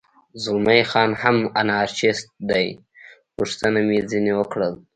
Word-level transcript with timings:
زلمی 0.43 0.81
خان 0.89 1.11
هم 1.21 1.37
انارشیست 1.61 2.25
دی، 2.49 2.67
پوښتنه 3.35 3.79
مې 3.87 3.99
ځنې 4.09 4.33
وکړل. 4.39 4.73